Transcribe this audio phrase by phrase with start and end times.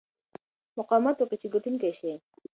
[0.77, 2.13] مقاومت وکړه چې ګټونکی شې.